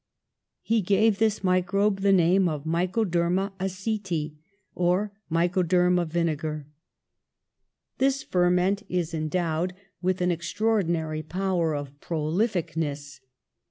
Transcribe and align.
He 0.63 0.81
gave 0.81 1.19
this 1.19 1.43
microbe 1.43 1.99
the 2.01 2.11
name 2.11 2.49
of 2.49 2.63
mycoderma 2.65 3.53
aceti, 3.59 4.35
or 4.73 5.13
mycoderm 5.29 5.99
of 6.01 6.09
vinegar. 6.11 6.65
This 7.99 8.23
ferment 8.23 8.81
is 8.89 9.13
endowed 9.13 9.75
with 10.01 10.17
76 10.17 10.17
PASTEUR 10.19 10.23
an 10.25 10.31
extraordinary 10.31 11.21
power 11.21 11.75
of 11.75 11.99
prolificness. 11.99 13.19